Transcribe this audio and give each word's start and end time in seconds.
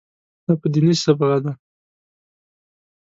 دا 0.45 0.53
په 0.61 0.67
دیني 0.73 0.93
صبغه 1.03 1.37
ده. 1.45 1.51